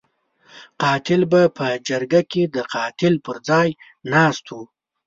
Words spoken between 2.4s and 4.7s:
د قاتل پر ځای ناست وو.